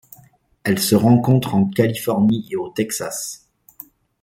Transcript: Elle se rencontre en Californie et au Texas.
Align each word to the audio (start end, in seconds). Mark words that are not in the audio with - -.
Elle 0.63 0.79
se 0.79 0.95
rencontre 0.95 1.53
en 1.53 1.69
Californie 1.69 2.47
et 2.49 2.55
au 2.55 2.69
Texas. 2.69 3.47